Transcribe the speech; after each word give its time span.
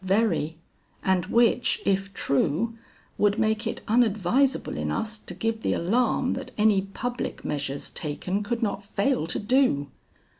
"Very, 0.03 0.57
and 1.03 1.27
which, 1.27 1.79
if 1.85 2.11
true, 2.11 2.75
would 3.19 3.37
make 3.37 3.67
it 3.67 3.83
unadvisable 3.87 4.75
in 4.75 4.89
us 4.89 5.15
to 5.19 5.35
give 5.35 5.61
the 5.61 5.73
alarm 5.73 6.33
that 6.33 6.53
any 6.57 6.81
public 6.81 7.45
measures 7.45 7.91
taken 7.91 8.41
could 8.41 8.63
not 8.63 8.83
fail 8.83 9.27
to 9.27 9.37
do." 9.37 9.89